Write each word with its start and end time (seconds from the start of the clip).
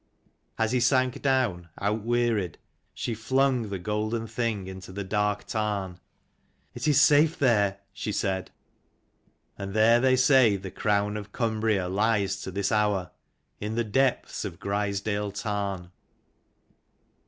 As 0.57 0.71
he 0.71 0.79
sank 0.79 1.21
down, 1.21 1.69
out 1.77 2.01
wearied, 2.01 2.57
she 2.91 3.13
flung 3.13 3.69
the 3.69 3.77
golden 3.77 4.25
thing 4.25 4.65
into 4.65 4.91
the 4.91 5.03
dark 5.03 5.45
tarn." 5.45 5.99
It 6.73 6.87
is 6.87 6.99
safe, 6.99 7.37
there," 7.37 7.81
she 7.93 8.11
said. 8.11 8.49
And 9.59 9.75
there 9.75 9.99
they 9.99 10.15
say 10.15 10.55
the 10.55 10.71
crown 10.71 11.17
of 11.17 11.31
Cumbria 11.31 11.87
lies 11.87 12.41
to 12.41 12.49
this 12.49 12.71
hour, 12.71 13.11
in 13.59 13.75
the 13.75 13.83
depths 13.83 14.43
of 14.43 14.59
Grizedale 14.59 15.33
tarn. 15.33 15.91